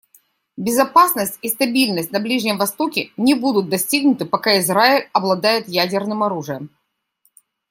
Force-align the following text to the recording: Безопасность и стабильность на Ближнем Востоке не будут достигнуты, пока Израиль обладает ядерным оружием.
Безопасность 0.57 1.37
и 1.43 1.47
стабильность 1.49 2.11
на 2.11 2.19
Ближнем 2.19 2.57
Востоке 2.57 3.11
не 3.17 3.35
будут 3.35 3.69
достигнуты, 3.69 4.25
пока 4.25 4.57
Израиль 4.59 5.07
обладает 5.13 5.67
ядерным 5.67 6.23
оружием. 6.23 6.71